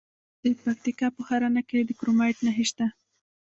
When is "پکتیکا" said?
0.63-1.07